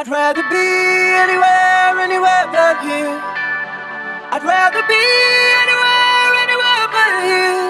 [0.00, 3.20] I'd rather be anywhere, anywhere but here.
[4.32, 7.68] I'd rather be anywhere, anywhere but here.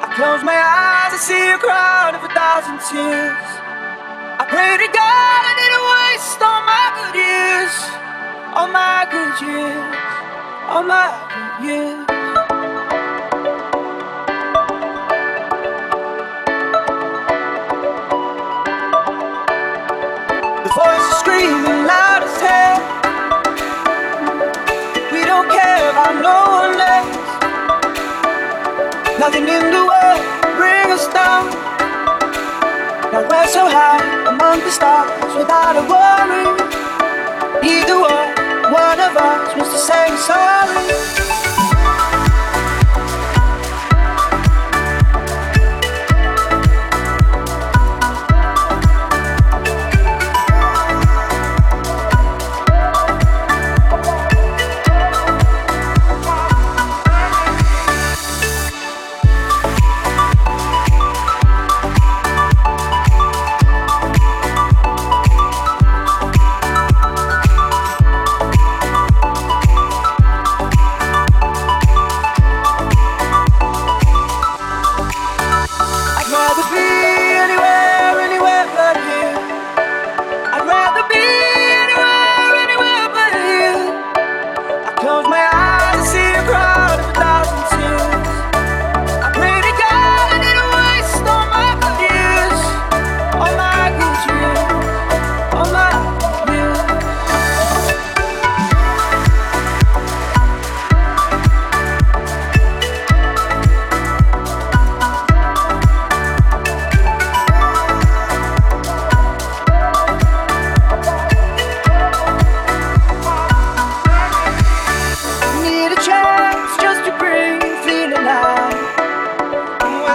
[0.00, 3.48] I close my eyes, I see a crowd of a thousand tears.
[4.40, 7.74] I pray to God I didn't waste all my good years,
[8.56, 9.92] all my good years,
[10.72, 11.12] all my
[11.60, 12.15] good years.
[20.66, 22.78] The voice is screaming loud as hell.
[25.12, 27.14] We don't care about no one else.
[29.20, 30.22] Nothing in the world
[30.58, 31.54] bring us down.
[33.12, 36.58] Now we're so high among the stars without a worry.
[37.62, 40.95] Either one, one of us wants to say song.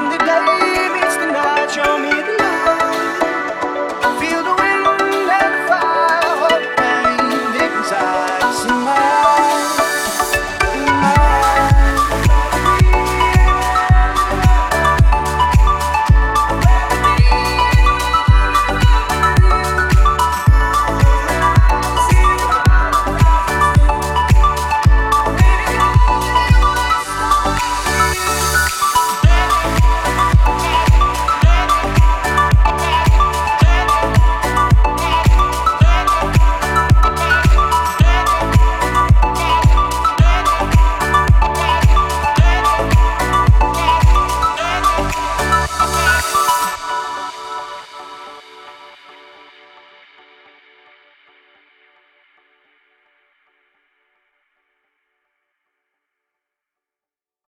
[0.01, 0.50] and the devil.